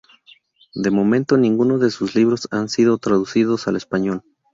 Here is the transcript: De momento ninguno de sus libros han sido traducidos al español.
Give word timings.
De 0.73 0.89
momento 0.89 1.37
ninguno 1.37 1.77
de 1.77 1.91
sus 1.91 2.15
libros 2.15 2.47
han 2.49 2.69
sido 2.69 2.97
traducidos 2.97 3.67
al 3.67 3.75
español. 3.75 4.23